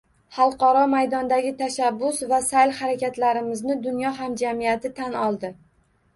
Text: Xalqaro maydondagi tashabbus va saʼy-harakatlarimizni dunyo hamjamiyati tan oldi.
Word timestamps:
Xalqaro 0.35 0.85
maydondagi 0.93 1.51
tashabbus 1.59 2.21
va 2.31 2.39
saʼy-harakatlarimizni 2.47 3.77
dunyo 3.85 4.17
hamjamiyati 4.23 4.95
tan 5.03 5.21
oldi. 5.29 5.55